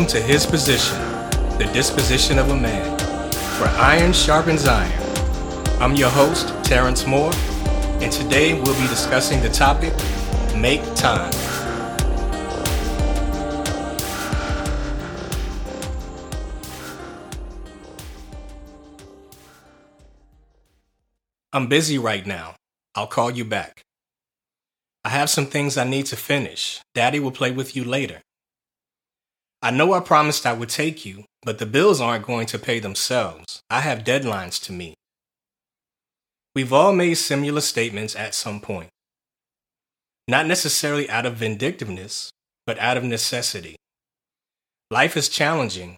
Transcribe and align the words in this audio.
Welcome 0.00 0.18
to 0.18 0.26
His 0.26 0.46
Position, 0.46 0.98
the 1.58 1.68
disposition 1.74 2.38
of 2.38 2.48
a 2.48 2.56
man, 2.56 2.98
where 3.60 3.68
iron 3.76 4.14
sharpens 4.14 4.64
iron. 4.66 4.90
I'm 5.78 5.94
your 5.94 6.08
host, 6.08 6.54
Terrence 6.64 7.06
Moore, 7.06 7.30
and 8.00 8.10
today 8.10 8.54
we'll 8.54 8.80
be 8.80 8.86
discussing 8.86 9.42
the 9.42 9.50
topic 9.50 9.92
Make 10.56 10.82
Time. 10.94 11.30
I'm 21.52 21.66
busy 21.66 21.98
right 21.98 22.26
now. 22.26 22.54
I'll 22.94 23.06
call 23.06 23.30
you 23.30 23.44
back. 23.44 23.82
I 25.04 25.10
have 25.10 25.28
some 25.28 25.44
things 25.44 25.76
I 25.76 25.84
need 25.84 26.06
to 26.06 26.16
finish. 26.16 26.80
Daddy 26.94 27.20
will 27.20 27.32
play 27.32 27.50
with 27.50 27.76
you 27.76 27.84
later. 27.84 28.22
I 29.62 29.70
know 29.70 29.92
I 29.92 30.00
promised 30.00 30.46
I 30.46 30.54
would 30.54 30.70
take 30.70 31.04
you, 31.04 31.24
but 31.42 31.58
the 31.58 31.66
bills 31.66 32.00
aren't 32.00 32.26
going 32.26 32.46
to 32.46 32.58
pay 32.58 32.78
themselves. 32.78 33.60
I 33.68 33.80
have 33.80 34.04
deadlines 34.04 34.62
to 34.64 34.72
meet. 34.72 34.94
We've 36.54 36.72
all 36.72 36.92
made 36.92 37.14
similar 37.14 37.60
statements 37.60 38.16
at 38.16 38.34
some 38.34 38.60
point. 38.60 38.88
Not 40.26 40.46
necessarily 40.46 41.10
out 41.10 41.26
of 41.26 41.36
vindictiveness, 41.36 42.30
but 42.66 42.78
out 42.78 42.96
of 42.96 43.04
necessity. 43.04 43.76
Life 44.90 45.16
is 45.16 45.28
challenging, 45.28 45.96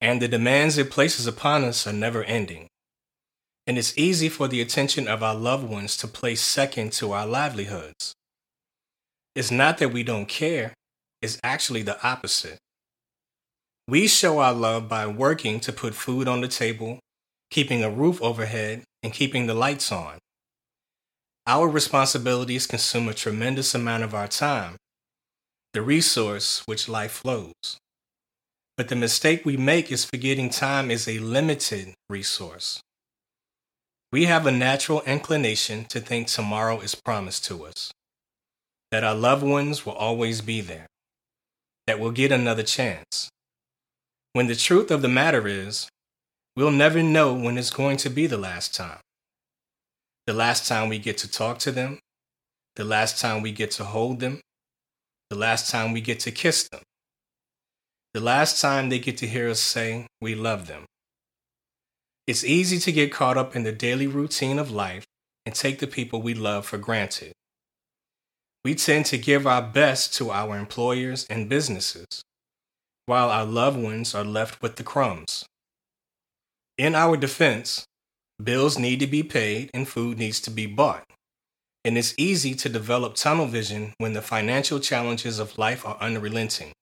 and 0.00 0.20
the 0.20 0.28
demands 0.28 0.78
it 0.78 0.90
places 0.90 1.26
upon 1.26 1.64
us 1.64 1.86
are 1.86 1.92
never 1.92 2.24
ending. 2.24 2.66
And 3.66 3.76
it's 3.76 3.96
easy 3.98 4.28
for 4.28 4.48
the 4.48 4.60
attention 4.60 5.06
of 5.06 5.22
our 5.22 5.34
loved 5.34 5.68
ones 5.68 5.96
to 5.98 6.08
place 6.08 6.40
second 6.40 6.92
to 6.94 7.12
our 7.12 7.26
livelihoods. 7.26 8.14
It's 9.34 9.50
not 9.50 9.78
that 9.78 9.92
we 9.92 10.02
don't 10.02 10.26
care, 10.26 10.72
it's 11.20 11.38
actually 11.42 11.82
the 11.82 12.02
opposite. 12.06 12.58
We 13.88 14.08
show 14.08 14.40
our 14.40 14.52
love 14.52 14.88
by 14.88 15.06
working 15.06 15.60
to 15.60 15.72
put 15.72 15.94
food 15.94 16.26
on 16.26 16.40
the 16.40 16.48
table, 16.48 16.98
keeping 17.50 17.84
a 17.84 17.90
roof 17.90 18.20
overhead, 18.20 18.82
and 19.04 19.12
keeping 19.12 19.46
the 19.46 19.54
lights 19.54 19.92
on. 19.92 20.18
Our 21.46 21.68
responsibilities 21.68 22.66
consume 22.66 23.08
a 23.08 23.14
tremendous 23.14 23.76
amount 23.76 24.02
of 24.02 24.12
our 24.12 24.26
time, 24.26 24.74
the 25.72 25.82
resource 25.82 26.64
which 26.66 26.88
life 26.88 27.12
flows. 27.12 27.78
But 28.76 28.88
the 28.88 28.96
mistake 28.96 29.44
we 29.44 29.56
make 29.56 29.92
is 29.92 30.04
forgetting 30.04 30.50
time 30.50 30.90
is 30.90 31.06
a 31.06 31.20
limited 31.20 31.94
resource. 32.10 32.80
We 34.10 34.24
have 34.24 34.46
a 34.46 34.52
natural 34.52 35.02
inclination 35.02 35.84
to 35.86 36.00
think 36.00 36.26
tomorrow 36.26 36.80
is 36.80 36.96
promised 36.96 37.44
to 37.44 37.64
us 37.64 37.92
that 38.90 39.04
our 39.04 39.14
loved 39.14 39.44
ones 39.44 39.86
will 39.86 39.92
always 39.92 40.40
be 40.40 40.60
there, 40.60 40.86
that 41.86 42.00
we'll 42.00 42.10
get 42.10 42.32
another 42.32 42.64
chance. 42.64 43.30
When 44.36 44.48
the 44.48 44.54
truth 44.54 44.90
of 44.90 45.00
the 45.00 45.08
matter 45.08 45.48
is, 45.48 45.88
we'll 46.56 46.70
never 46.70 47.02
know 47.02 47.32
when 47.32 47.56
it's 47.56 47.70
going 47.70 47.96
to 47.96 48.10
be 48.10 48.26
the 48.26 48.36
last 48.36 48.74
time. 48.74 48.98
The 50.26 50.34
last 50.34 50.68
time 50.68 50.90
we 50.90 50.98
get 50.98 51.16
to 51.24 51.30
talk 51.30 51.58
to 51.60 51.72
them, 51.72 52.00
the 52.74 52.84
last 52.84 53.18
time 53.18 53.40
we 53.40 53.50
get 53.50 53.70
to 53.78 53.84
hold 53.84 54.20
them, 54.20 54.42
the 55.30 55.38
last 55.38 55.70
time 55.70 55.94
we 55.94 56.02
get 56.02 56.20
to 56.20 56.30
kiss 56.30 56.68
them, 56.68 56.82
the 58.12 58.20
last 58.20 58.60
time 58.60 58.90
they 58.90 58.98
get 58.98 59.16
to 59.16 59.26
hear 59.26 59.48
us 59.48 59.60
say 59.60 60.06
we 60.20 60.34
love 60.34 60.66
them. 60.66 60.84
It's 62.26 62.44
easy 62.44 62.78
to 62.80 62.92
get 62.92 63.10
caught 63.10 63.38
up 63.38 63.56
in 63.56 63.62
the 63.62 63.72
daily 63.72 64.06
routine 64.06 64.58
of 64.58 64.70
life 64.70 65.06
and 65.46 65.54
take 65.54 65.78
the 65.78 65.86
people 65.86 66.20
we 66.20 66.34
love 66.34 66.66
for 66.66 66.76
granted 66.76 67.32
we 68.66 68.74
tend 68.74 69.06
to 69.06 69.16
give 69.16 69.46
our 69.46 69.62
best 69.62 70.12
to 70.12 70.32
our 70.32 70.58
employers 70.58 71.24
and 71.30 71.48
businesses, 71.48 72.24
while 73.06 73.30
our 73.30 73.44
loved 73.44 73.78
ones 73.78 74.14
are 74.14 74.24
left 74.24 74.60
with 74.60 74.76
the 74.76 74.82
crumbs. 74.82 75.46
In 76.76 76.94
our 76.94 77.16
defense, 77.16 77.84
bills 78.42 78.78
need 78.78 79.00
to 79.00 79.06
be 79.06 79.22
paid 79.22 79.70
and 79.72 79.88
food 79.88 80.18
needs 80.18 80.40
to 80.40 80.50
be 80.50 80.66
bought. 80.66 81.04
And 81.84 81.96
it's 81.96 82.14
easy 82.18 82.54
to 82.56 82.68
develop 82.68 83.14
tunnel 83.14 83.46
vision 83.46 83.94
when 83.98 84.12
the 84.12 84.20
financial 84.20 84.80
challenges 84.80 85.38
of 85.38 85.56
life 85.56 85.86
are 85.86 85.96
unrelenting. 86.00 86.72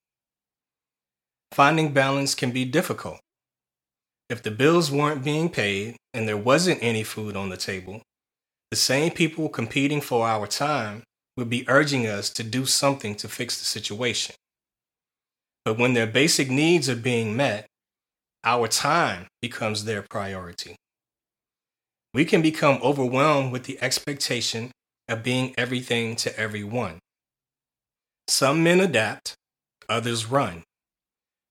Finding 1.53 1.93
balance 1.93 2.35
can 2.35 2.51
be 2.51 2.65
difficult. 2.65 3.21
If 4.31 4.43
the 4.43 4.51
bills 4.51 4.91
weren't 4.91 5.23
being 5.23 5.51
paid 5.51 5.97
and 6.15 6.27
there 6.27 6.37
wasn't 6.37 6.83
any 6.83 7.05
food 7.05 7.37
on 7.37 7.51
the 7.51 7.59
table, 7.59 8.01
the 8.71 8.77
same 8.77 9.13
people 9.13 9.49
competing 9.49 10.01
for 10.01 10.27
our 10.27 10.47
time 10.47 11.05
would 11.37 11.51
be 11.51 11.69
urging 11.69 12.07
us 12.07 12.31
to 12.31 12.43
do 12.43 12.65
something 12.65 13.15
to 13.17 13.29
fix 13.29 13.59
the 13.59 13.65
situation. 13.65 14.35
But 15.65 15.79
when 15.79 15.95
their 15.95 16.07
basic 16.07 16.51
needs 16.51 16.89
are 16.89 16.97
being 16.97 17.37
met, 17.37 17.67
our 18.45 18.69
time 18.69 19.27
becomes 19.41 19.85
their 19.85 20.03
priority. 20.03 20.77
We 22.13 22.25
can 22.25 22.43
become 22.43 22.79
overwhelmed 22.83 23.51
with 23.51 23.65
the 23.65 23.79
expectation 23.83 24.71
of 25.09 25.23
being 25.23 25.55
everything 25.57 26.17
to 26.17 26.39
everyone. 26.39 26.99
Some 28.29 28.63
men 28.63 28.81
adapt, 28.81 29.35
others 29.89 30.27
run. 30.27 30.63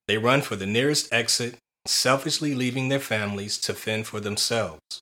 They 0.07 0.17
run 0.17 0.41
for 0.41 0.55
the 0.55 0.65
nearest 0.65 1.11
exit, 1.13 1.57
selfishly 1.85 2.55
leaving 2.55 2.89
their 2.89 2.99
families 2.99 3.57
to 3.59 3.73
fend 3.73 4.07
for 4.07 4.19
themselves. 4.19 5.01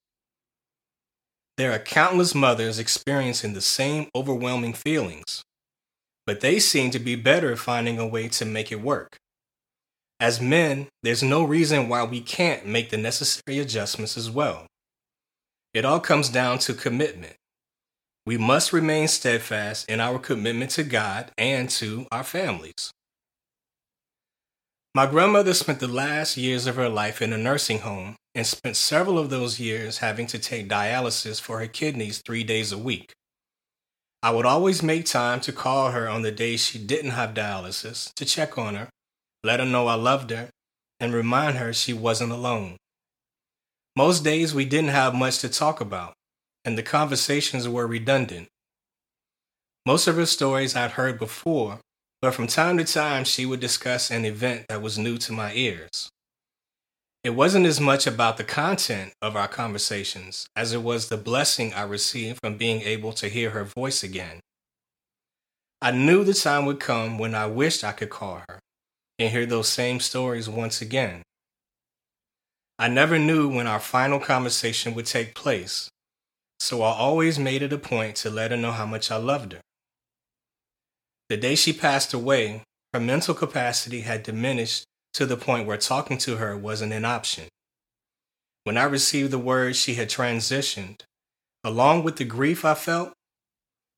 There 1.58 1.72
are 1.72 1.80
countless 1.80 2.34
mothers 2.34 2.80
experiencing 2.80 3.54
the 3.54 3.62
same 3.62 4.10
overwhelming 4.16 4.74
feelings, 4.74 5.44
but 6.26 6.42
they 6.42 6.60
seem 6.60 6.92
to 6.92 7.00
be 7.00 7.16
better 7.16 7.52
at 7.52 7.60
finding 7.60 8.00
a 8.00 8.08
way 8.08 8.28
to 8.30 8.46
make 8.46 8.72
it 8.72 8.82
work. 8.82 9.18
As 10.20 10.40
men, 10.40 10.88
there's 11.02 11.24
no 11.24 11.44
reason 11.44 11.90
why 11.90 12.04
we 12.04 12.22
can't 12.22 12.66
make 12.66 12.92
the 12.92 12.98
necessary 12.98 13.60
adjustments 13.60 14.18
as 14.18 14.30
well. 14.30 14.68
It 15.74 15.86
all 15.86 16.00
comes 16.00 16.30
down 16.30 16.60
to 16.60 16.74
commitment. 16.74 17.36
We 18.26 18.38
must 18.38 18.72
remain 18.72 19.08
steadfast 19.08 19.90
in 19.90 20.00
our 20.00 20.20
commitment 20.20 20.72
to 20.72 20.84
God 20.84 21.32
and 21.38 21.70
to 21.72 22.06
our 22.12 22.24
families. 22.24 22.92
My 24.94 25.08
grandmother 25.08 25.54
spent 25.54 25.80
the 25.80 25.88
last 25.88 26.38
years 26.38 26.68
of 26.68 26.76
her 26.76 26.90
life 26.90 27.22
in 27.22 27.34
a 27.34 27.38
nursing 27.38 27.80
home 27.80 28.16
and 28.36 28.46
spent 28.46 28.76
several 28.76 29.18
of 29.18 29.30
those 29.30 29.60
years 29.60 30.00
having 30.00 30.28
to 30.28 30.38
take 30.38 30.70
dialysis 30.70 31.42
for 31.42 31.60
her 31.60 31.68
kidneys 31.68 32.22
three 32.24 32.44
days 32.44 32.72
a 32.72 32.78
week. 32.78 33.14
I 34.24 34.30
would 34.30 34.46
always 34.46 34.84
make 34.84 35.06
time 35.06 35.40
to 35.42 35.52
call 35.52 35.92
her 35.92 36.08
on 36.08 36.22
the 36.22 36.32
days 36.32 36.64
she 36.64 36.78
didn't 36.78 37.12
have 37.12 37.34
dialysis 37.34 38.14
to 38.14 38.26
check 38.26 38.58
on 38.58 38.76
her, 38.76 38.90
let 39.44 39.60
her 39.60 39.66
know 39.66 39.88
I 39.88 39.96
loved 39.96 40.30
her, 40.30 40.50
and 41.00 41.14
remind 41.14 41.58
her 41.58 41.74
she 41.74 41.92
wasn't 41.92 42.32
alone. 42.32 42.78
Most 43.96 44.24
days 44.24 44.54
we 44.54 44.64
didn't 44.64 44.92
have 44.92 45.16
much 45.16 45.40
to 45.40 45.50
talk 45.50 45.82
about, 45.82 46.14
and 46.64 46.78
the 46.78 46.84
conversations 46.84 47.68
were 47.68 47.88
redundant. 47.88 48.48
Most 49.88 50.08
of 50.08 50.16
her 50.18 50.28
stories 50.28 50.76
I'd 50.76 50.92
heard 50.92 51.18
before, 51.18 51.80
but 52.22 52.36
from 52.36 52.46
time 52.46 52.78
to 52.78 52.86
time 52.86 53.24
she 53.24 53.48
would 53.48 53.60
discuss 53.60 54.12
an 54.12 54.26
event 54.26 54.68
that 54.70 54.84
was 54.84 55.00
new 55.00 55.18
to 55.18 55.34
my 55.34 55.52
ears. 55.54 56.12
It 57.24 57.32
wasn't 57.32 57.68
as 57.68 57.80
much 57.80 58.08
about 58.08 58.38
the 58.38 58.44
content 58.44 59.14
of 59.22 59.36
our 59.36 59.48
conversations 59.48 60.48
as 60.56 60.74
it 60.74 60.82
was 60.82 61.08
the 61.08 61.18
blessing 61.18 61.72
I 61.74 61.84
received 61.84 62.40
from 62.42 62.58
being 62.58 62.82
able 62.82 63.14
to 63.14 63.30
hear 63.30 63.52
her 63.52 63.64
voice 63.64 64.02
again. 64.04 64.40
I 65.84 65.92
knew 65.92 66.24
the 66.24 66.34
time 66.34 66.66
would 66.66 66.80
come 66.80 67.20
when 67.20 67.36
I 67.36 67.46
wished 67.46 67.84
I 67.84 67.92
could 67.92 68.10
call 68.10 68.42
her 68.50 68.60
and 69.20 69.30
hear 69.30 69.46
those 69.46 69.68
same 69.68 70.00
stories 70.00 70.50
once 70.50 70.82
again. 70.82 71.22
I 72.80 72.88
never 72.88 73.20
knew 73.20 73.48
when 73.48 73.68
our 73.68 73.80
final 73.80 74.20
conversation 74.20 74.96
would 74.96 75.06
take 75.06 75.36
place, 75.36 75.90
so 76.60 76.82
I 76.82 76.92
always 76.92 77.38
made 77.38 77.62
it 77.62 77.74
a 77.74 77.78
point 77.78 78.16
to 78.18 78.32
let 78.32 78.50
her 78.50 78.58
know 78.58 78.72
how 78.72 78.88
much 78.88 79.12
I 79.12 79.18
loved 79.18 79.54
her. 79.54 79.62
The 81.30 81.38
day 81.38 81.54
she 81.54 81.72
passed 81.72 82.14
away, 82.14 82.64
her 82.94 83.00
mental 83.00 83.36
capacity 83.36 84.02
had 84.02 84.24
diminished 84.24 84.86
to 85.14 85.26
the 85.26 85.38
point 85.38 85.68
where 85.68 85.78
talking 85.78 86.18
to 86.20 86.38
her 86.38 86.58
wasn't 86.58 86.94
an 86.94 87.06
option. 87.06 87.48
When 88.64 88.78
I 88.78 88.84
received 88.84 89.32
the 89.32 89.40
word 89.40 89.76
she 89.76 89.96
had 89.96 90.10
transitioned, 90.10 91.02
along 91.64 92.04
with 92.04 92.18
the 92.18 92.26
grief 92.26 92.64
I 92.64 92.76
felt, 92.76 93.14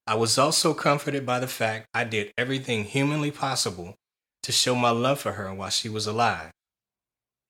I 0.08 0.16
was 0.16 0.38
also 0.38 0.74
comforted 0.74 1.26
by 1.26 1.40
the 1.40 1.48
fact 1.48 1.88
I 1.94 2.04
did 2.04 2.34
everything 2.38 2.84
humanly 2.84 3.32
possible 3.32 3.96
to 4.44 4.52
show 4.52 4.76
my 4.76 4.90
love 4.90 5.20
for 5.20 5.34
her 5.34 5.54
while 5.54 5.70
she 5.70 5.90
was 5.90 6.08
alive. 6.08 6.52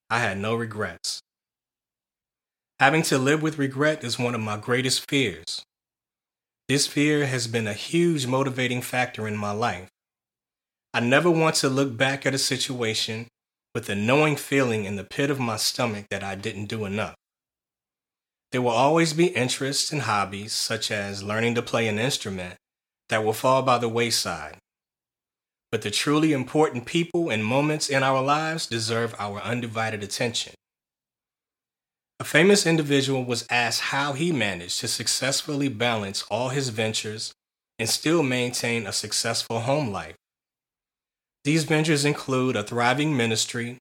I 0.09 0.19
had 0.19 0.37
no 0.37 0.53
regrets. 0.55 1.21
Having 2.79 3.03
to 3.03 3.17
live 3.17 3.41
with 3.41 3.57
regret 3.57 4.03
is 4.03 4.19
one 4.19 4.35
of 4.35 4.41
my 4.41 4.57
greatest 4.57 5.09
fears. 5.09 5.63
This 6.67 6.85
fear 6.85 7.25
has 7.25 7.47
been 7.47 7.67
a 7.67 7.73
huge 7.73 8.27
motivating 8.27 8.81
factor 8.81 9.27
in 9.27 9.35
my 9.37 9.51
life. 9.51 9.89
I 10.93 10.99
never 10.99 11.29
want 11.31 11.55
to 11.57 11.69
look 11.69 11.97
back 11.97 12.25
at 12.25 12.35
a 12.35 12.39
situation 12.39 13.27
with 13.73 13.89
a 13.89 13.95
knowing 13.95 14.35
feeling 14.35 14.85
in 14.85 14.95
the 14.95 15.03
pit 15.03 15.29
of 15.29 15.39
my 15.39 15.57
stomach 15.57 16.05
that 16.09 16.23
I 16.23 16.35
didn't 16.35 16.65
do 16.67 16.85
enough. 16.85 17.15
There 18.51 18.61
will 18.61 18.69
always 18.69 19.13
be 19.13 19.27
interests 19.27 19.91
and 19.91 20.03
hobbies, 20.03 20.53
such 20.53 20.91
as 20.91 21.23
learning 21.23 21.55
to 21.55 21.61
play 21.61 21.87
an 21.87 21.97
instrument, 21.97 22.55
that 23.09 23.23
will 23.23 23.33
fall 23.33 23.63
by 23.63 23.79
the 23.79 23.89
wayside. 23.89 24.57
but 25.73 25.81
the 25.81 25.89
truly 25.89 26.33
important 26.33 26.85
people 26.85 27.31
and 27.31 27.43
moments 27.43 27.89
in 27.89 28.03
our 28.03 28.21
lives 28.21 28.67
deserve 28.67 29.15
our 29.17 29.41
undivided 29.41 30.03
attention. 30.03 30.53
A 32.19 32.23
famous 32.23 32.67
individual 32.67 33.25
was 33.25 33.47
asked 33.49 33.81
how 33.81 34.13
he 34.13 34.31
managed 34.31 34.81
to 34.81 34.87
successfully 34.87 35.69
balance 35.69 36.25
all 36.29 36.49
his 36.49 36.69
ventures 36.69 37.33
and 37.79 37.89
still 37.89 38.21
maintain 38.21 38.85
a 38.85 38.93
successful 38.93 39.61
home 39.61 39.89
life. 39.89 40.15
These 41.43 41.65
ventures 41.65 42.05
include 42.05 42.55
a 42.55 42.63
thriving 42.63 43.17
ministry, 43.17 43.77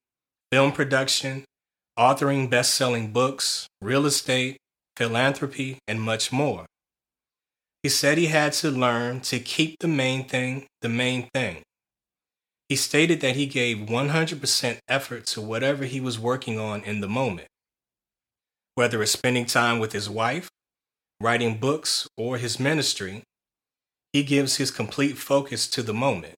film 0.51 0.73
production, 0.73 1.45
authoring 1.99 2.51
best 2.51 2.75
selling 2.75 3.13
books, 3.13 3.69
real 3.81 4.05
estate, 4.05 4.57
philanthropy, 4.97 5.79
and 5.87 6.01
much 6.01 6.33
more. 6.33 6.67
He 7.83 7.89
said 7.89 8.19
he 8.19 8.27
had 8.27 8.53
to 8.55 8.71
learn 8.71 9.21
to 9.23 9.39
keep 9.39 9.77
the 9.81 9.89
main 9.89 10.25
thing 10.25 10.67
the 10.81 10.89
main 10.89 11.29
thing. 11.33 11.63
He 12.69 12.77
stated 12.77 13.21
that 13.21 13.37
he 13.37 13.47
gave 13.47 13.89
100% 13.89 14.79
effort 14.89 15.27
to 15.27 15.41
whatever 15.41 15.85
he 15.85 16.01
was 16.01 16.19
working 16.19 16.59
on 16.59 16.83
in 16.83 17.01
the 17.01 17.09
moment. 17.09 17.49
Whether 18.75 19.03
it's 19.03 19.13
spending 19.13 19.47
time 19.47 19.79
with 19.79 19.93
his 19.93 20.09
wife, 20.09 20.49
writing 21.21 21.59
books, 21.59 22.09
or 22.17 22.39
his 22.39 22.59
ministry, 22.59 23.23
he 24.13 24.23
gives 24.23 24.57
his 24.57 24.71
complete 24.71 25.19
focus 25.19 25.69
to 25.69 25.83
the 25.83 25.95
moment. 25.95 26.35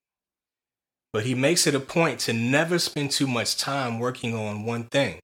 But 1.14 1.26
he 1.26 1.36
makes 1.36 1.68
it 1.68 1.76
a 1.76 1.80
point 1.80 2.18
to 2.20 2.32
never 2.32 2.80
spend 2.80 3.12
too 3.12 3.28
much 3.28 3.56
time 3.56 4.00
working 4.00 4.34
on 4.34 4.64
one 4.64 4.82
thing. 4.86 5.20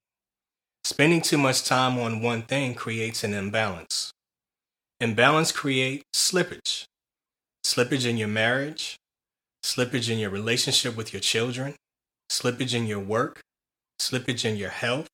Spending 0.85 1.19
too 1.19 1.37
much 1.37 1.65
time 1.65 1.99
on 1.99 2.21
one 2.21 2.43
thing 2.43 2.75
creates 2.75 3.25
an 3.25 3.33
imbalance. 3.33 4.13
Imbalance 5.01 5.51
creates 5.51 6.05
slippage. 6.15 6.85
Slippage 7.65 8.09
in 8.09 8.15
your 8.15 8.29
marriage, 8.29 8.95
slippage 9.65 10.09
in 10.09 10.17
your 10.17 10.29
relationship 10.29 10.95
with 10.95 11.11
your 11.11 11.19
children, 11.19 11.75
slippage 12.31 12.73
in 12.73 12.87
your 12.87 13.01
work, 13.01 13.41
slippage 13.99 14.45
in 14.45 14.55
your 14.55 14.69
health, 14.69 15.09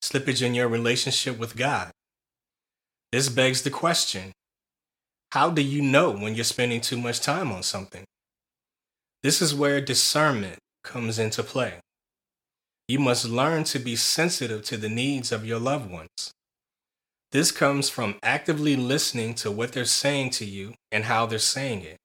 slippage 0.00 0.40
in 0.40 0.54
your 0.54 0.68
relationship 0.68 1.36
with 1.36 1.56
God. 1.56 1.90
This 3.10 3.28
begs 3.28 3.62
the 3.62 3.70
question 3.70 4.30
how 5.32 5.50
do 5.50 5.62
you 5.62 5.82
know 5.82 6.12
when 6.12 6.36
you're 6.36 6.44
spending 6.44 6.80
too 6.80 6.96
much 6.96 7.20
time 7.20 7.50
on 7.50 7.64
something? 7.64 8.04
This 9.26 9.42
is 9.42 9.56
where 9.56 9.80
discernment 9.80 10.60
comes 10.84 11.18
into 11.18 11.42
play. 11.42 11.80
You 12.86 13.00
must 13.00 13.24
learn 13.24 13.64
to 13.64 13.80
be 13.80 13.96
sensitive 13.96 14.62
to 14.66 14.76
the 14.76 14.88
needs 14.88 15.32
of 15.32 15.44
your 15.44 15.58
loved 15.58 15.90
ones. 15.90 16.30
This 17.32 17.50
comes 17.50 17.88
from 17.88 18.20
actively 18.22 18.76
listening 18.76 19.34
to 19.42 19.50
what 19.50 19.72
they're 19.72 19.84
saying 19.84 20.30
to 20.38 20.44
you 20.44 20.74
and 20.92 21.02
how 21.06 21.26
they're 21.26 21.40
saying 21.40 21.82
it. 21.82 21.96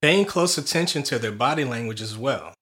Paying 0.00 0.24
close 0.24 0.56
attention 0.56 1.02
to 1.02 1.18
their 1.18 1.30
body 1.30 1.64
language 1.64 2.00
as 2.00 2.16
well. 2.16 2.54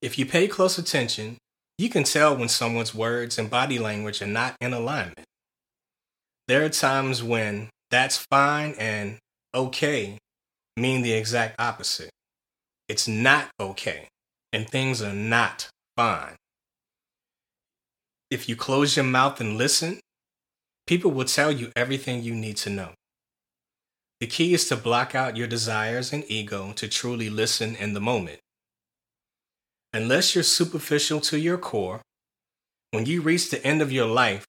If 0.00 0.20
you 0.20 0.24
pay 0.24 0.46
close 0.46 0.78
attention, 0.78 1.36
you 1.78 1.88
can 1.88 2.04
tell 2.04 2.36
when 2.36 2.48
someone's 2.48 2.94
words 2.94 3.40
and 3.40 3.50
body 3.50 3.80
language 3.80 4.22
are 4.22 4.26
not 4.28 4.54
in 4.60 4.72
alignment. 4.72 5.26
There 6.46 6.64
are 6.64 6.68
times 6.68 7.24
when 7.24 7.70
that's 7.90 8.24
fine 8.30 8.76
and 8.78 9.18
okay 9.52 10.18
mean 10.76 11.02
the 11.02 11.12
exact 11.12 11.60
opposite. 11.60 12.10
It's 12.88 13.08
not 13.08 13.48
okay, 13.60 14.08
and 14.52 14.68
things 14.68 15.02
are 15.02 15.14
not 15.14 15.68
fine. 15.96 16.36
If 18.30 18.48
you 18.48 18.56
close 18.56 18.96
your 18.96 19.04
mouth 19.04 19.40
and 19.40 19.56
listen, 19.56 20.00
people 20.86 21.10
will 21.10 21.26
tell 21.26 21.52
you 21.52 21.70
everything 21.76 22.22
you 22.22 22.34
need 22.34 22.56
to 22.58 22.70
know. 22.70 22.90
The 24.20 24.26
key 24.26 24.54
is 24.54 24.68
to 24.68 24.76
block 24.76 25.14
out 25.14 25.36
your 25.36 25.46
desires 25.46 26.12
and 26.12 26.24
ego 26.28 26.72
to 26.76 26.88
truly 26.88 27.28
listen 27.28 27.74
in 27.76 27.92
the 27.92 28.00
moment. 28.00 28.38
Unless 29.92 30.34
you're 30.34 30.44
superficial 30.44 31.20
to 31.22 31.38
your 31.38 31.58
core, 31.58 32.00
when 32.92 33.04
you 33.04 33.20
reach 33.20 33.50
the 33.50 33.64
end 33.66 33.82
of 33.82 33.92
your 33.92 34.06
life, 34.06 34.46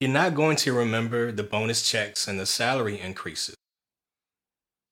you're 0.00 0.10
not 0.10 0.34
going 0.34 0.56
to 0.56 0.72
remember 0.72 1.30
the 1.30 1.42
bonus 1.42 1.88
checks 1.88 2.26
and 2.26 2.40
the 2.40 2.46
salary 2.46 2.98
increases. 2.98 3.54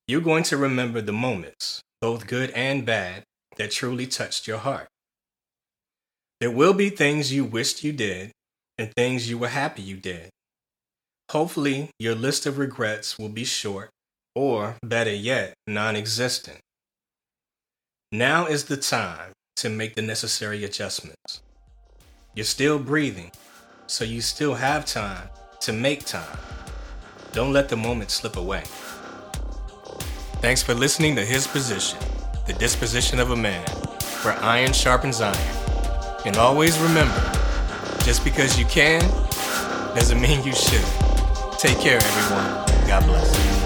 You're 0.09 0.21
going 0.21 0.41
to 0.45 0.57
remember 0.57 1.01
the 1.01 1.13
moments, 1.13 1.83
both 2.01 2.25
good 2.25 2.49
and 2.55 2.83
bad, 2.83 3.21
that 3.57 3.69
truly 3.69 4.07
touched 4.07 4.47
your 4.47 4.57
heart. 4.57 4.87
There 6.39 6.49
will 6.49 6.73
be 6.73 6.89
things 6.89 7.31
you 7.31 7.45
wished 7.45 7.83
you 7.83 7.93
did 7.93 8.31
and 8.79 8.91
things 8.91 9.29
you 9.29 9.37
were 9.37 9.49
happy 9.49 9.83
you 9.83 9.97
did. 9.97 10.31
Hopefully, 11.29 11.91
your 11.99 12.15
list 12.15 12.47
of 12.47 12.57
regrets 12.57 13.19
will 13.19 13.29
be 13.29 13.43
short 13.43 13.91
or, 14.33 14.77
better 14.81 15.13
yet, 15.13 15.53
non 15.67 15.95
existent. 15.95 16.57
Now 18.11 18.47
is 18.47 18.63
the 18.63 18.77
time 18.77 19.33
to 19.57 19.69
make 19.69 19.93
the 19.93 20.01
necessary 20.01 20.63
adjustments. 20.63 21.43
You're 22.33 22.45
still 22.45 22.79
breathing, 22.79 23.31
so 23.85 24.05
you 24.05 24.21
still 24.21 24.55
have 24.55 24.87
time 24.87 25.29
to 25.59 25.71
make 25.71 26.03
time. 26.03 26.39
Don't 27.31 27.53
let 27.53 27.69
the 27.69 27.77
moment 27.77 28.09
slip 28.09 28.37
away. 28.37 28.63
Thanks 30.41 30.63
for 30.63 30.73
listening 30.73 31.17
to 31.17 31.25
His 31.25 31.47
Position, 31.47 31.99
the 32.47 32.53
disposition 32.53 33.19
of 33.19 33.31
a 33.31 33.35
man, 33.35 33.67
where 34.23 34.41
iron 34.41 34.71
sharpens 34.71 35.19
iron. 35.19 35.35
And 36.25 36.37
always 36.37 36.79
remember 36.79 37.21
just 38.05 38.23
because 38.23 38.57
you 38.57 38.63
can 38.65 39.01
doesn't 39.95 40.21
mean 40.21 40.41
you 40.45 40.53
should. 40.53 40.85
Take 41.59 41.77
care, 41.79 41.97
everyone. 42.01 42.87
God 42.87 43.03
bless. 43.05 43.58